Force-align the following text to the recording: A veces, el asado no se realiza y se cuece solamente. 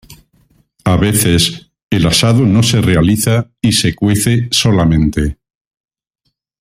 A 0.83 0.97
veces, 0.97 1.71
el 1.91 2.07
asado 2.07 2.43
no 2.47 2.63
se 2.63 2.81
realiza 2.81 3.51
y 3.61 3.73
se 3.73 3.93
cuece 3.93 4.47
solamente. 4.49 5.37